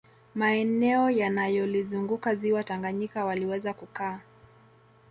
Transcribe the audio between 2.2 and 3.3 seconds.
ziwa Tanganyika